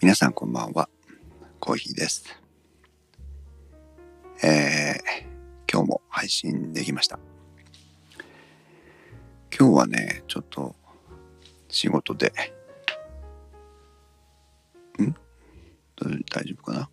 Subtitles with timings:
[0.00, 0.88] 皆さんこんばんは。
[1.58, 2.24] コーヒーです。
[4.44, 7.18] えー、今日も配信できました。
[9.58, 10.76] 今日はね、ちょっと
[11.68, 12.32] 仕事で、
[15.02, 15.12] ん？
[16.30, 16.88] 大丈夫かな？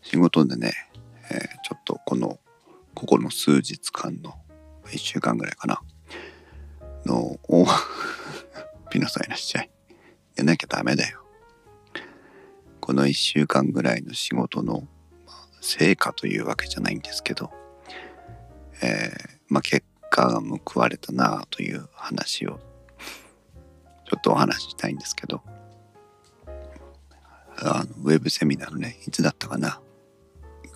[0.00, 0.70] 仕事でね、
[1.28, 2.38] えーちょっとこの、
[2.94, 4.34] ここの数日間の、
[4.86, 5.82] 1週間ぐらいかな、
[7.04, 7.36] の、
[13.10, 14.86] 1週間ぐらいの仕事の
[15.26, 17.50] まあ成果というわけじゃないんですけど、
[18.82, 22.60] えーまあ、結果が報われたなという話を
[24.08, 25.42] ちょっとお話ししたいんですけど
[27.62, 29.80] あのウェブセミナーのねいつだったかな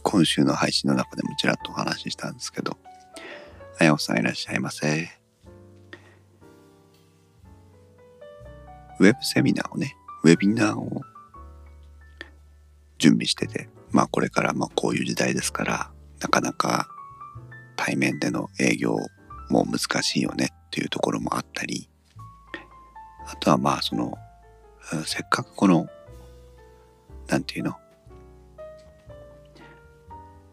[0.02, 2.76] 今週の配信の中でもちらっとお話ししたんですけど
[3.78, 5.24] あやおさんいらっしゃいませ。
[9.00, 11.02] ウェブセミナーをねウェビナーを
[13.04, 16.88] 準備しててまあこれからまあこういう時代ですからなかなか
[17.76, 18.96] 対面での営業
[19.50, 21.90] も難しいよねっていうところもあったり
[23.26, 24.14] あとはまあその
[25.04, 25.86] せっかくこの
[27.28, 27.72] なんていうの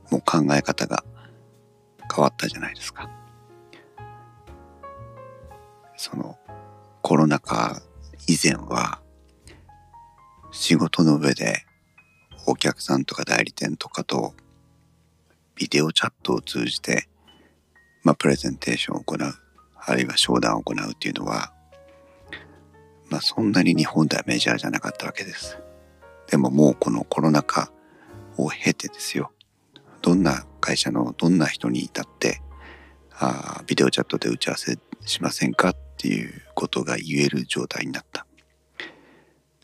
[0.09, 1.05] もう考え方が
[2.13, 3.09] 変わったじゃないですか。
[5.95, 6.37] その
[7.01, 7.81] コロナ禍
[8.27, 8.99] 以前は
[10.51, 11.63] 仕事の上で
[12.45, 14.33] お客さんとか代理店とかと
[15.55, 17.07] ビデオチャットを通じて、
[18.03, 19.33] まあ、プレゼンテーションを行う
[19.83, 21.53] あるいは商談を行うっていうのは、
[23.09, 25.57] まあ、そんなに日本ではメジャーじゃなかったわけです。
[26.27, 27.71] でももうこのコロナ禍
[28.37, 29.31] を経てですよ。
[30.01, 32.41] どんな会社のどんな人に至って
[33.13, 38.25] あビデオチャットで打ち合わせしませんかっていうことが言える状態になった。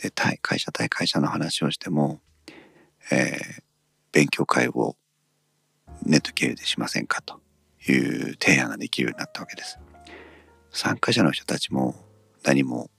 [0.02, 2.22] で会社対会社の話をしても
[3.12, 3.68] えー
[4.18, 4.96] 勉強会を
[6.04, 7.40] ネット経由でしませんかと
[7.88, 7.92] い
[8.32, 9.78] う提案ができるようになったわけです。
[10.72, 11.94] 参加者の人たちも
[12.44, 12.90] 何も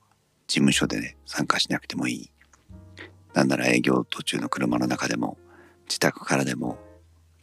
[0.47, 2.31] 事務所でね参加しなくてもいい。
[3.35, 5.39] なんなら営業途中の車の中でも
[5.87, 6.79] 自宅からでも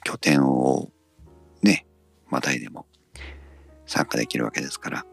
[0.06, 0.90] 拠点を
[1.62, 1.86] ね
[2.30, 2.86] またいでも
[3.86, 5.06] 参加できるわけですから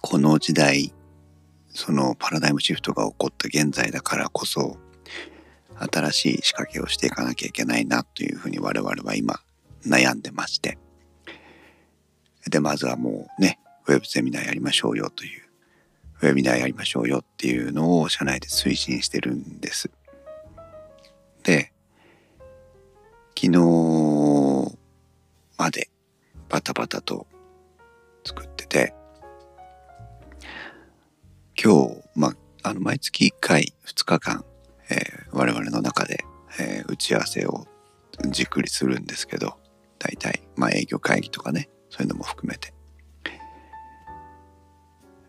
[0.00, 0.94] この時代
[1.68, 4.76] そのパラダイムシフトが起こった現在だからこそ
[5.78, 9.40] 新しい仕掛けをしていかなきゃいけないなというふうに我々は今
[9.86, 10.78] 悩んでまして。
[12.50, 15.42] でまずはもうねウェブセミナーやりましょうよという
[16.22, 19.90] ウェビナーやりましょうよっていうのを社内で推進してるんです。
[21.42, 21.72] で
[23.36, 24.78] 昨日
[25.58, 25.88] まで
[26.48, 27.26] バタバタと
[28.24, 28.94] 作ってて
[31.60, 34.44] 今日まああの毎月1回2日間
[34.92, 36.24] えー我々の中で、
[36.60, 37.66] えー打ち合わせを
[38.28, 39.56] じっくりするんですけど
[39.98, 42.74] 大体まあ営業会議とかねそういうのも含めて。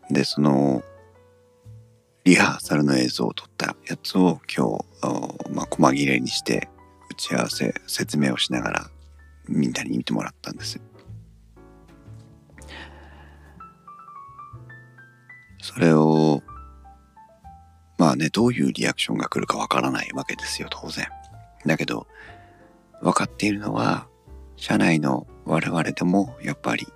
[0.09, 0.84] でその
[2.25, 6.69] リハーサルの映像を撮ったやつを今日まあ細切れにして
[7.09, 8.90] 打ち合わせ説明をしながら
[9.47, 10.80] みんなに見てもらったんです。
[15.62, 16.43] それを
[18.13, 21.07] あね、どういうリアクションが来るかわからないわけですよ、当然。
[21.66, 22.07] だけど、
[23.01, 24.07] 分かっているのは、
[24.56, 26.88] 社内の我々でもやっぱり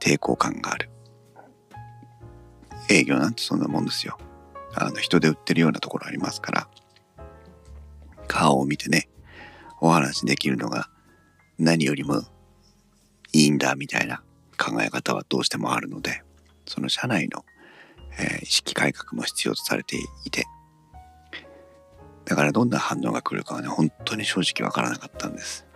[0.00, 0.90] 抵抗感がある。
[2.90, 4.18] 営業なんてそんなもんですよ。
[4.74, 6.68] あの、人で売ってるようなところありますから、
[8.26, 9.08] 顔を見てね、
[9.80, 10.88] お話できるのが
[11.58, 12.22] 何よりも
[13.32, 14.22] いいんだみたいな
[14.58, 16.22] 考え方はどうしてもあるので、
[16.66, 17.44] その社内の
[18.18, 20.44] えー意識改革も必要とされていて
[22.24, 25.66] だからどんな反応が来るかはね本当に正直わからなかったんです。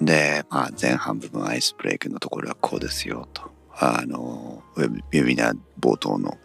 [0.00, 3.50] で、まあ、前半部分アイスブレイクのところはこうですよと。
[3.78, 6.38] あのウェビナー冒頭の、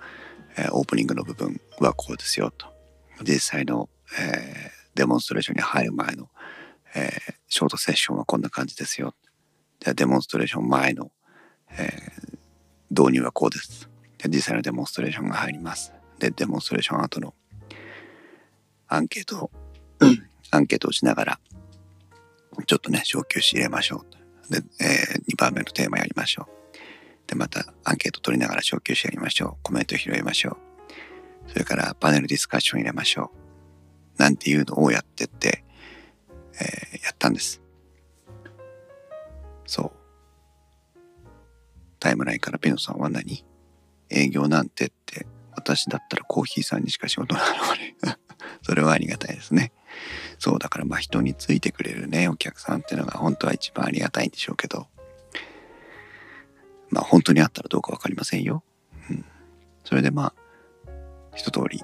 [0.58, 2.68] えーオープニングの部分はこうですよと。
[3.24, 6.30] 実際の、えーデモンストレーションに入る前の、
[6.96, 9.14] えーショートセッションはこんな感じですよ。
[9.80, 11.12] じゃデモンストレーション前の、
[11.78, 11.90] え
[12.90, 13.91] 導入はこうです。
[14.22, 15.94] で実際のデモンストレーションが入ります。
[16.20, 17.34] でデモンストレーション後の
[18.88, 19.52] アンケートを
[20.52, 21.40] アンケートをしながら
[22.66, 24.06] ちょっとね小休止入れましょ
[24.50, 24.54] う。
[24.54, 27.28] で、え2番目のテーマやりましょう。
[27.28, 29.64] でまたアンケート取りながら小休止やりましょう。
[29.64, 30.58] コメント拾いましょ
[31.48, 31.52] う。
[31.52, 33.32] それからパネルディスカッション入れましょ
[34.18, 34.22] う。
[34.22, 35.64] なんていうのをやってって、
[36.60, 37.62] えーやったんです。
[39.66, 39.92] そう。
[42.00, 43.44] タイムラインからピノさんは何？
[44.12, 45.26] 営業なんてって
[45.56, 48.18] 私だったらコーヒーさんにしか仕事がある
[48.64, 49.72] それはありがたいですね。
[50.40, 54.88] そうだからまあ人についてくれるねお客さんっていうのが本当は一番ありがたいんでしょうけど
[56.90, 58.64] まあ本当にあったらどうか分かりませんよ。
[59.10, 59.26] うん、
[59.84, 60.34] それでまあ
[61.36, 61.82] 一通り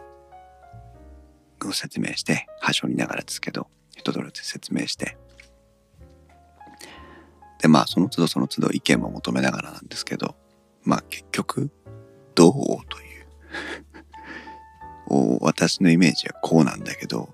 [1.60, 5.18] ご説明して端折りながらですけど一通り説明して
[7.60, 10.36] でまあその都度その都度意見も求めながらなんですけど
[10.84, 11.72] まあ結局
[12.38, 12.54] どう？
[12.88, 13.04] とい
[15.10, 15.38] う。
[15.42, 17.34] 私のイメージはこうなんだけど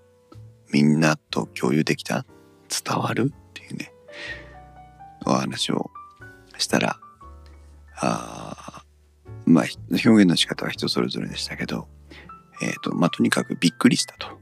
[0.72, 2.26] みんなと共有できた？
[2.70, 3.34] 伝わる？
[3.36, 3.92] っていうね。
[5.26, 5.92] お話を
[6.58, 7.00] したら
[7.98, 8.84] あ
[9.46, 11.88] まあ表現の仕方は人それぞれでしたけど
[12.62, 14.40] えっ、ー、とまあとにかくびっくりしたと。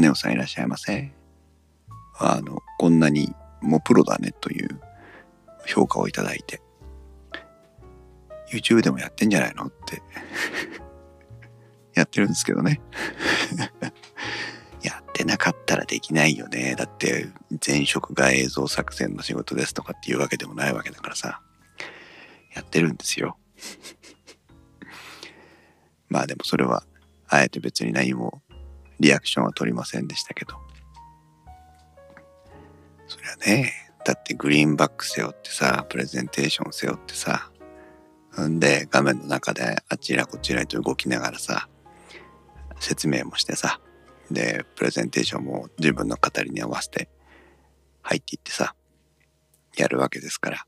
[0.00, 1.12] 姉尾さんいらっしゃいませ？
[2.18, 4.80] あのこんなにもうプロだねという
[5.66, 6.62] 評価をいただいて。
[8.52, 10.02] YouTube でもやってんじゃないのって
[11.94, 12.80] やってるんですけどね
[14.82, 16.76] やってなかったらできないよね。
[16.76, 17.28] だって
[17.66, 21.40] 前職が映像作戦の仕事ですとかっていうわけでもないわけだからさ。
[22.54, 23.38] やってるんですよ。
[26.08, 26.84] まあでもそれは
[27.28, 28.42] あえて別に何も
[28.98, 30.56] リアクションは取りませんでしたけど。
[33.06, 33.72] そりゃね、
[34.04, 37.50] だってグリーンバック背負ってさ、プレゼンテーション背負ってさ、
[38.58, 41.68] で画面の中であちらこちらへと動きながらさ、
[42.78, 43.80] 説明もしてさ、
[44.30, 47.08] でプレゼンテーションも自分の語りに合わせて
[48.02, 48.74] 入っていってさ
[49.76, 50.66] やるわけですから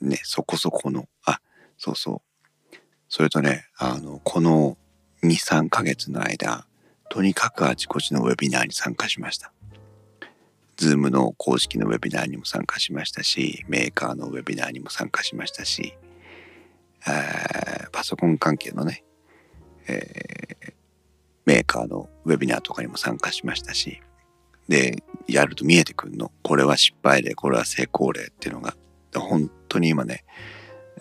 [0.00, 1.40] ねそこそこのあ
[1.78, 2.22] そうそ
[2.72, 2.76] う
[3.08, 4.76] それとねあのこの
[5.22, 6.66] 23ヶ月の間
[7.10, 9.52] とにかくあちこちのウェビナーに参加しました。
[10.76, 15.94] Zoom の公式のウェビナーにも参加しましたし、メーカーのウェビナーにも参加しましたし、
[17.92, 19.04] パソコン関係のね、
[19.88, 20.72] えー、
[21.46, 24.00] メーカーのウェビナーとかにも参加しましたし、
[24.68, 26.30] で、やると見えてくるの。
[26.42, 28.74] これは失敗例、これは成功例っていうのが、
[29.14, 30.24] 本当に今ね、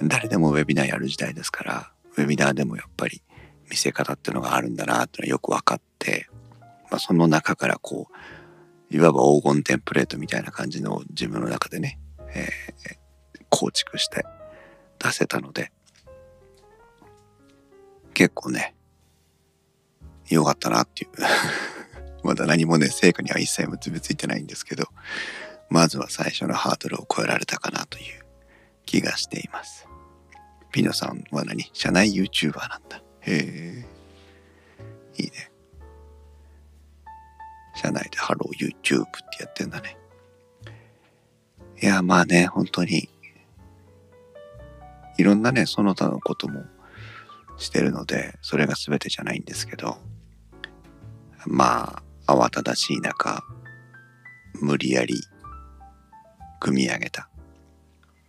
[0.01, 3.21] 誰でもウェビナーやる時代ですから、ウェビナーでもやっぱり
[3.69, 6.27] 見せ方っていうのがあるんだなっていうのはよく分かって、
[6.89, 12.00] まあ、その中からこう、いわば黄金テンプレートみたいな感じの自分の中でね、
[12.33, 14.25] えー、構築して
[15.00, 15.71] 出せたので、
[18.21, 18.75] 結構ね、
[20.29, 21.09] 良かったなっていう
[22.23, 24.89] まだ何もね、成果には一切結びついてないんですけど、
[25.71, 28.23] まずは最初のハードルを超えられたかなという
[28.85, 29.88] 気がしています。
[30.71, 31.71] ピノさんは何？
[31.73, 33.01] 社内 YouTuber なんだ。
[33.21, 33.85] へえ。
[35.18, 35.51] いいね。
[37.73, 39.97] 社内でハロー YouTube ってやってんだね。
[41.81, 43.09] いや、まあね、本当に、
[45.18, 46.65] いろんなね、その他のことも
[47.62, 49.98] してるので、それが全てじゃないんですけど、
[51.46, 53.44] まあ慌ただしい中
[54.62, 55.16] 無理やり
[56.60, 57.30] 組み上げた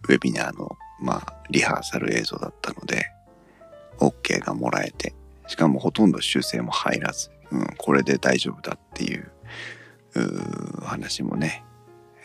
[0.09, 3.11] ウェビナーのまあリハーサル映像だったので
[3.99, 5.15] OK がもらえて
[5.47, 9.31] しかもほとんど修正も入らず、うん、これで大丈夫だっていう
[10.83, 11.65] 話もね、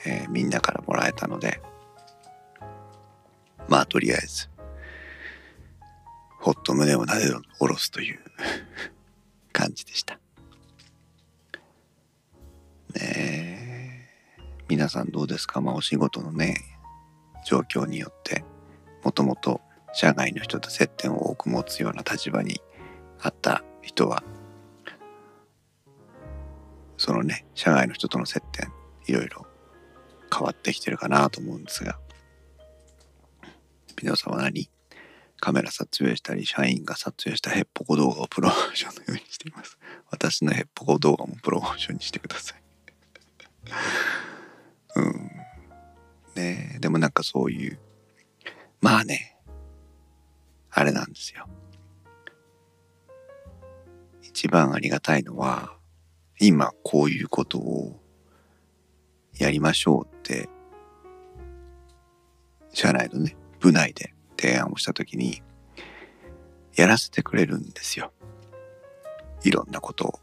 [0.06, 1.62] えー、みんなからもらえたので
[3.68, 4.50] まあとりあえず
[6.40, 7.26] ほっと胸をなで
[7.60, 8.20] 下ろすという。
[9.54, 10.20] 感じでした。
[12.94, 14.08] ねえ。
[14.68, 15.62] 皆さんどうですか？
[15.62, 16.58] まあお仕事のね
[17.44, 18.46] 状況によって
[19.04, 19.62] もともと
[19.94, 22.62] 社外の人と接点を多く持つような立場に
[23.20, 24.22] あった人は
[26.98, 28.72] そのね社外の人との接点
[29.08, 29.48] いろいろ
[30.32, 31.98] 変わってきてるかなと思うんですが
[34.00, 34.70] 皆さんは何？
[35.40, 39.78] カメラ撮影したり社員が撮影したヘッポコ動画をプロモーションのようにしています
[40.10, 42.64] 私のヘッポコ動画もプロモーションにしてください
[44.96, 45.32] うん。
[46.36, 47.80] ねでもなんかそういう、
[48.82, 49.38] まあね、
[50.70, 51.48] あれなんですよ。
[54.22, 55.76] 一番ありがたいのは、
[56.40, 58.00] 今こういうことを
[59.40, 60.48] やりましょうって、
[62.72, 65.42] 社内のね、部内で提案をした時に、
[66.76, 68.12] やらせてくれるんですよ。
[69.44, 70.20] いろんなことを。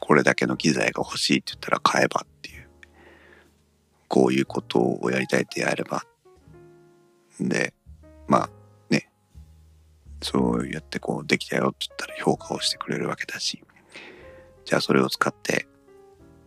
[0.00, 2.68] これだけの機材が欲しいって言ったら買えばっていう。
[4.08, 6.02] こういうことをやりたいってやれば
[7.38, 7.74] で
[8.26, 8.50] まあ
[8.90, 9.10] ね
[10.22, 13.62] そうやってこうできたよって言ったら評価をしてくれるわけだし
[14.64, 15.68] じゃあそれを使って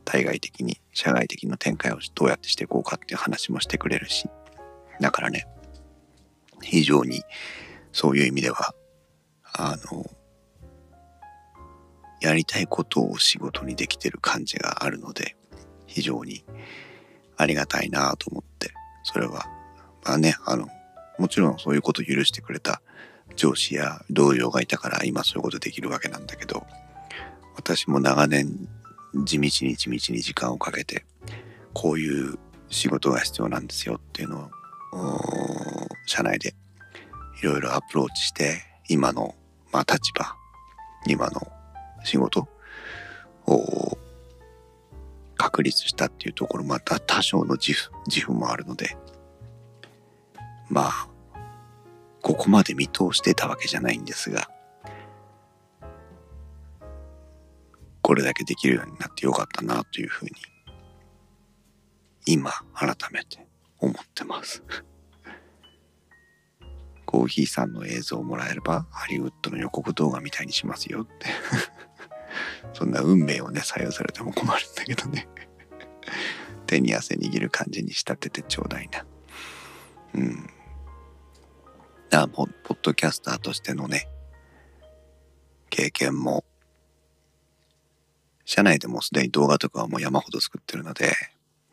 [0.03, 4.27] 対外的に社外的な展開をどうやってしていこうかっていう話もしてくれるし
[4.99, 5.47] だからね
[6.61, 7.23] 非常に
[7.91, 8.73] そういう意味では
[9.53, 10.05] あの
[12.21, 15.35] やりたいことを仕事にできてる感じがあるので
[15.87, 16.45] 非常に
[17.35, 18.71] ありがたいなと思って
[19.03, 19.45] それは
[20.05, 20.67] まあねあの
[21.17, 22.81] もちろんそういうことを許してくれた
[23.35, 26.65] 上司や同僚がいたから今そういうことできるわけなんだけど
[27.55, 28.69] 私も長年
[29.25, 31.05] 地道に地道に時間をかけて
[31.73, 32.37] こういう
[32.69, 34.49] 仕事が必要なんですよっていうの
[34.93, 35.70] を
[36.05, 36.53] 社内で
[37.41, 39.35] いろいろアプローチして今の、
[39.71, 40.35] まあ、立場
[41.07, 41.47] 今の
[42.03, 42.47] 仕事
[43.47, 43.97] を
[45.35, 48.95] 確立したっていうところまた多少の自負自負もあるので
[50.69, 51.07] まあ
[52.21, 54.49] ここまで見通してたわけじゃないんですが
[58.01, 60.31] これだけできるようになってよかったなというふうに
[62.25, 63.47] 今改めて
[63.79, 64.63] 思ってます。
[67.11, 71.27] コーヒーさんの映像をもらえればハリウッドの予告動画みたいにしますよって。
[72.73, 75.27] そんな運命をね採用されても困るんだけどね。
[76.67, 79.05] 手に汗握る感じに仕立ててちょうだいな。
[80.15, 80.49] うん。
[82.13, 84.07] あポッドキャスターとしてのね
[85.69, 86.45] 経験も。
[88.45, 91.11] 社内でもすでに動画とかはもう山ほど作ってるので、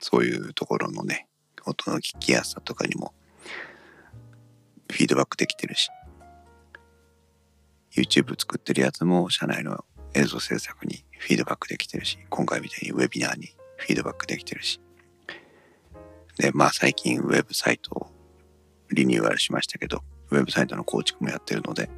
[0.01, 1.29] そういうところのね、
[1.65, 3.15] 音の聞きやすさとかにも
[4.91, 5.91] フィードバックできてるし、
[7.95, 14.81] YouTube 作ってるやつも社内の映像制作にフィードバックできてるし、今回みたいにウェビナーにフィードバックできてるし、
[16.39, 18.07] で、まあ最近ウェブサイトを
[18.91, 21.91] リニューアルしましたけど、ウェブサイトの構築もやってるので、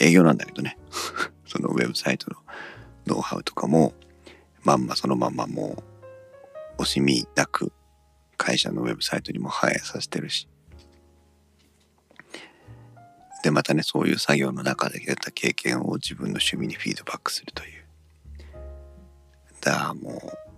[0.00, 0.78] 営業なんだけどね、
[1.46, 2.36] そのウェブサイトの
[3.06, 3.94] ノウハウとかも
[4.62, 5.82] まんまそのまんまも
[6.78, 7.72] う惜しみなく
[8.36, 10.48] 会社のウェブサイトにも反映させてるし。
[13.42, 17.84] でまたねそういう作業の中で得た経験を自分の趣味にフィードバックするという。
[19.60, 20.48] だからもう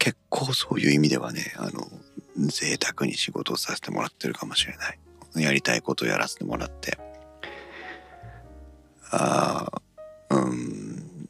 [0.00, 1.86] 結構そういう意味ではねあの
[2.48, 4.98] 贅沢に仕事をさせてもらってるかもしれない。
[5.36, 6.98] やりたいことをやらせてもらって。
[9.10, 9.70] あ
[10.30, 11.28] うん。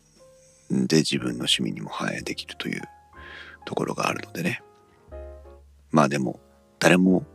[0.87, 2.83] で自分の趣味にも反映できるという
[3.65, 4.63] ところがあるのでね。
[5.91, 6.39] まあでも
[6.79, 7.27] 誰も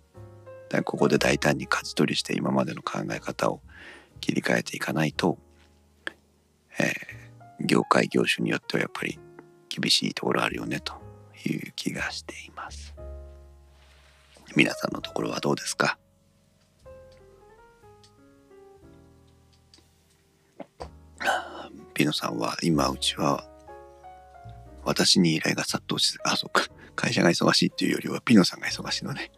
[0.69, 3.61] だからここで大胆に舵取りして今までの考え方を
[4.19, 5.37] 切り替えていかないと、
[6.79, 9.19] えー、業界業種によってはやっぱり
[9.69, 10.93] 厳しいところあるよねと
[11.45, 12.95] いう気がしています
[14.55, 15.97] 皆さんのところはどうですか？
[21.93, 23.45] ピノさんは今うちは
[24.83, 26.63] 私に依頼が殺到しあそっか
[26.95, 29.31] 会社が忙しいっていうよりはピノさんが忙しいのね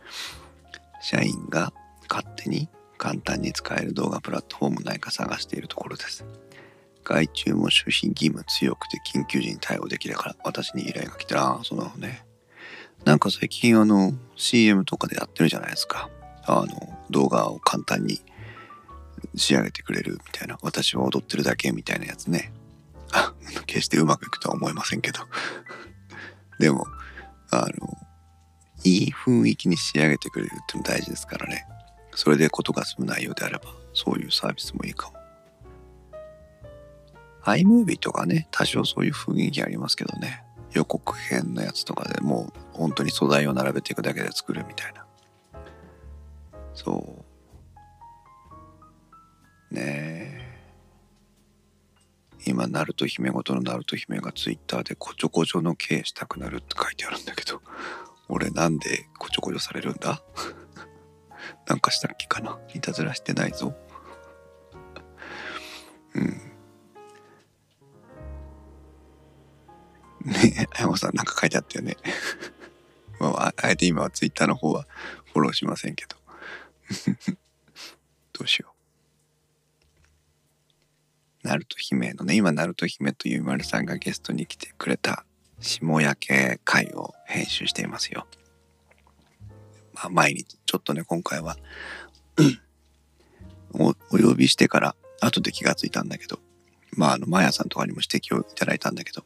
[1.01, 1.71] 社員が
[2.09, 6.25] 勝手に簡単に使える動画プラットフォームないか探しているところです。
[7.03, 12.25] 外注も守秘義務強くて緊急時に対応できるから私に依頼が来たら、そのね。
[13.03, 16.09] なんか最近あの CM とかでやってるじゃないですか。
[16.47, 18.21] あの動画を簡単に
[19.37, 22.51] 仕上げてくれるみたいな私は踊ってるだけみたいなやつね。
[23.65, 25.21] 決してうまくいくとは思いませんけど。
[26.59, 26.87] でも
[27.51, 27.97] あの
[28.83, 31.67] いい雰囲気に仕上げてくれるっていうの大事ですからね。
[32.13, 35.15] それでことが済む内容であればそういうサービスもいいかも。
[37.43, 40.43] iMovie とかね多少そういう雰囲気ありますけどね。
[40.71, 45.05] 予告編のやつとかでもう本当に素材を並べていくだけで作るみたいな。
[46.73, 47.34] そう。
[49.75, 50.45] ね。
[52.47, 57.61] 今ナルト姫ごとのナルト姫がツイッターでこちょこちょの刑したくなるって書いてあるんだけど
[58.29, 60.21] 俺なんでこちょこちょされるんだ？
[61.67, 62.59] なんかしたっけかな？
[62.73, 63.75] いたずらしてないぞ。
[66.15, 66.23] うん。
[70.25, 71.97] ねあやまさんなんか書いてあったよね。
[73.19, 74.87] まああえて今はツイッターの方は
[75.33, 76.15] フォローしませんけど。
[78.33, 78.74] どうしよう。
[81.45, 85.25] ナルト姫のね今ナルト姫とゆいまるさんがゲストに来てくれた
[85.59, 88.25] 下焼け回を編集していますよ。
[89.93, 91.55] まあ、毎日ちょっとね今回は
[94.09, 96.39] お呼びしてから後で気がついたんだけど
[96.97, 99.23] まああのマヤさんとかにも指摘をいただいたんだけど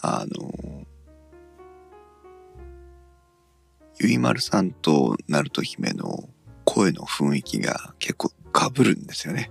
[0.00, 0.86] あの
[3.98, 6.28] ゆいまるさんとナルト姫の
[6.64, 9.50] 声の雰囲気が結構かぶるんですよね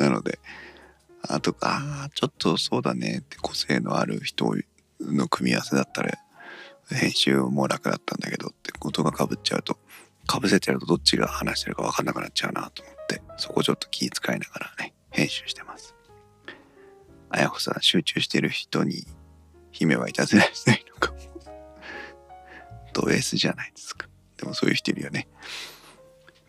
[0.00, 0.38] なので
[1.22, 4.54] あとああちょっとそうだねって個性のある人
[5.00, 6.18] の組み合わせだったら
[6.90, 9.78] 編集も楽だったんだけどってことがかぶっちゃうと
[10.26, 15.94] かぶせてるとどっちが話してるか分かんなくなっちゃうなと思ってそこちょっと気遣いながらね編集してます。
[17.30, 19.04] あやこさん集中してる人に
[19.70, 21.18] 姫はいたずらしないのかも。
[22.92, 24.08] ド S じゃないですか。
[24.36, 25.28] でもそういう人いるよね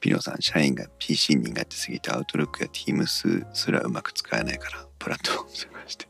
[0.02, 6.10] ピノさん社員が PC 苦手すぎてアウトルックや Teams すらうまく使えないからプラットフォーム探して。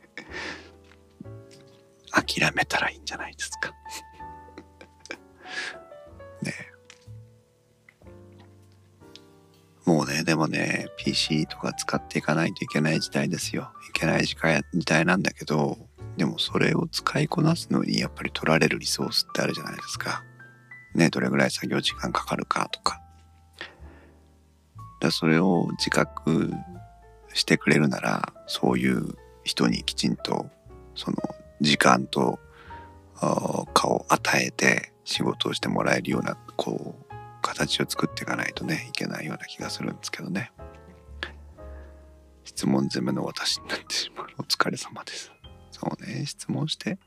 [2.11, 3.71] 諦めたらいいんじゃないですか。
[6.41, 6.53] ね
[9.85, 13.73] もうねでもね PC とか使っていかないといけない時代ですよ。
[13.89, 15.77] いけない時代時代なんだけど
[16.15, 20.23] でもそれを使いこなすのにやっぱり取られるリソースってあるじゃないですか。
[20.95, 23.00] ねどれぐらい作業時間かかるかとか。
[25.01, 26.53] だそれを自覚
[27.33, 30.45] してくれるならそういう人にきちんと
[30.95, 31.17] その
[31.59, 32.39] 時間と
[33.73, 40.51] 顔を与えて仕事をしてもらえるようなこう形を作っていかないとねいけないような気がするんですけどね。
[42.43, 44.27] 質問攻めの私になってしまう。
[44.39, 45.31] お疲れ様です。
[45.71, 46.25] そうね。
[46.25, 46.99] 質問して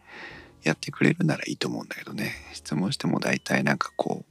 [0.63, 2.33] やってくれるならいいと思うんだけどね。
[2.53, 4.25] 質問しても大体なんかこ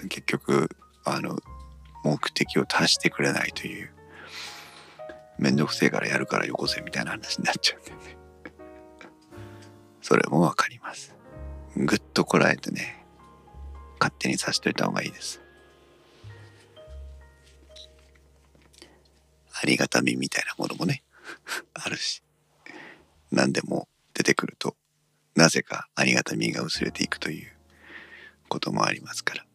[0.00, 0.70] う結局
[1.04, 1.38] あの
[2.04, 3.90] 目的を達してくれないという
[5.38, 8.16] めんどくせえからやるからよこせみたいな話になっちゃうんだよね。
[10.00, 11.14] それもわかります。
[11.76, 13.04] ぐっとこらえてね
[13.98, 15.40] 勝手にさしといた方がいいです。
[19.62, 21.02] ありがたみみたいなものもね
[21.74, 22.22] あるし。
[23.30, 24.76] 何でも出てくると
[25.34, 27.52] なぜかありがたみが薄れていくという
[28.48, 29.46] こともありますから。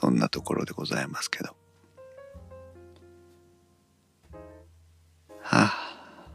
[0.00, 1.56] そんなところでございますけど。
[5.42, 6.30] はあ。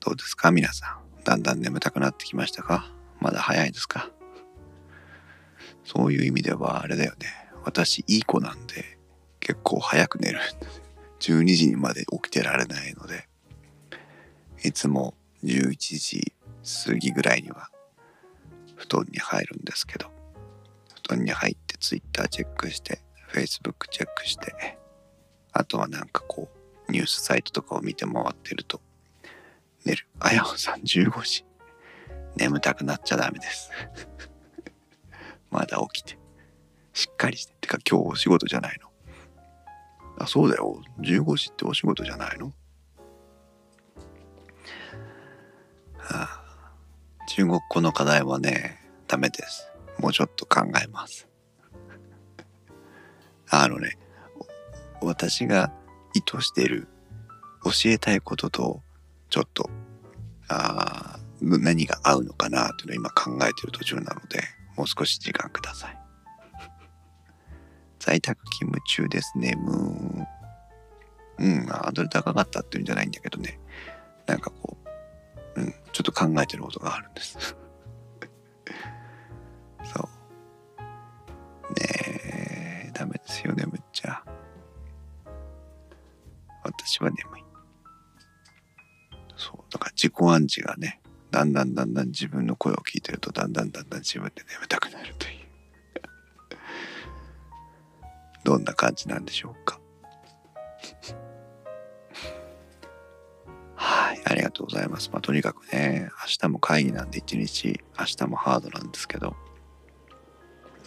[0.00, 0.50] どうですか？
[0.50, 1.24] 皆さん。
[1.24, 2.90] だんだん眠たくなってきましたか？
[3.20, 4.10] まだ早いですか？
[5.84, 7.26] そういう意味ではあれだよね。
[7.64, 8.98] 私いい子なんで
[9.40, 10.40] 結構早く寝る。
[11.20, 13.28] 12時にまで起きてられないので、
[14.64, 16.32] いつも11時
[16.86, 17.68] 過ぎぐらいには
[18.76, 20.10] 布団に入るんですけど、
[21.04, 23.00] 布団に入って Twitter チェックして
[23.32, 24.78] Facebook チェックして
[25.52, 26.48] あとはなんかこ
[26.88, 28.80] うニュースサイトとかを見て回ってると
[29.84, 30.06] 寝る。
[30.18, 31.44] あやほさん15時。
[32.36, 33.70] 眠たくなっちゃダメです。
[35.50, 36.18] まだ起きて。
[36.92, 37.54] しっかりして。
[37.62, 38.90] てか今日お仕事じゃないの。
[40.18, 40.82] あそうだよ。
[40.98, 42.52] 15時ってお仕事じゃないの？
[45.98, 46.44] はあ
[47.28, 49.66] 中国語の課題はねダメです。
[49.98, 51.29] もうちょっと考えます。
[53.50, 53.98] あのね
[55.00, 55.72] 私が
[56.14, 56.88] 意図している
[57.64, 58.80] 教えたいことと
[59.28, 59.68] ちょっと
[60.48, 64.42] あ何が合うのかなというのを今考えている途中なので
[64.76, 65.98] もう少し時間ください。
[67.98, 70.26] 在宅勤務中ですねむ
[71.38, 73.58] うんハードル高かったっていうんじゃないんだけどね。
[74.26, 74.76] なんかこ
[75.56, 77.56] う、うん、ちょっと考えてることがあるんです
[87.04, 87.44] は眠い。
[89.36, 89.72] そう。
[89.72, 95.40] だから自己暗示がねだんだんだんだん自分の声を聞いてるとだんだんだんだん自分で眠たくなるという。
[98.44, 99.80] どんな感じなんでしょうか。
[103.76, 104.22] はい。
[104.24, 105.10] ありがとうございます。
[105.10, 109.36] まあとにかくね明日も会議なんで一日明日もハードなんですけど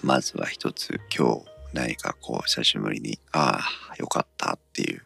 [0.03, 3.59] まずは一つ今日何かこう久しぶりにあ
[3.91, 5.05] あよかったっていう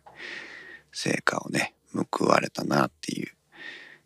[0.98, 1.76] 成果をね
[2.12, 3.32] 報われたなっていう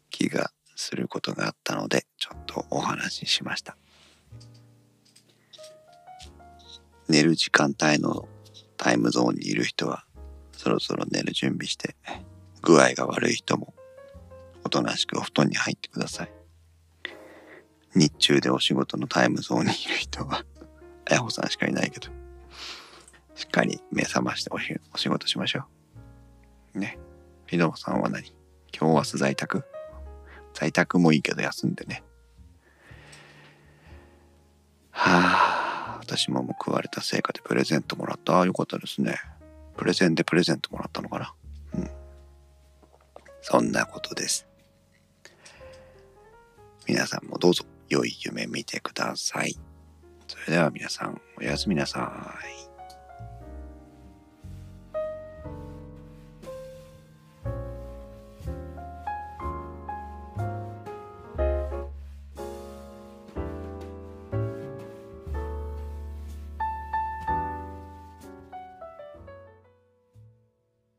[0.09, 3.77] 気がすることがあったのでちょっとお話ししました。
[7.07, 8.27] 寝る時間帯の
[8.75, 10.03] タイムゾーンにいる人は
[10.51, 11.95] そろそろ寝る準備して
[12.61, 13.73] 具合が悪い人も
[14.65, 16.31] おとなしくお布団に入ってください。
[17.95, 20.43] 日中でお仕事のタイムゾーンにいる人は
[21.09, 22.09] あやほさんしかいないけど
[23.35, 24.57] しっかり目覚ましてお
[24.93, 25.80] お仕事しましょう。
[26.79, 26.97] ね。
[27.47, 28.33] ピノさんは何？
[28.77, 29.63] 今日明日在宅？
[30.53, 32.03] 在宅もいいけど休んでね。
[34.91, 38.37] はあ私も報われた成果でプレゼントもらった。
[38.37, 39.19] ああよかったですね。
[39.77, 41.33] プレゼンでプレゼントもらったのかな？
[41.75, 41.89] うん。
[43.41, 44.47] そんなことです。
[46.87, 49.57] 皆さんもどうぞ良い夢見てください。
[50.27, 52.35] それでは皆さんおやすみなさ
[52.67, 52.70] い。